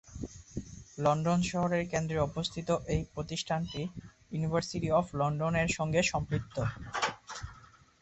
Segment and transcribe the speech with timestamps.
[0.97, 3.81] London শহরের কেন্দ্রে অবস্থিত এই প্রতিষ্ঠানটি
[4.31, 6.55] ইউনিভার্সিটি অব লন্ডন-এর সঙ্গে সম্পৃক্ত।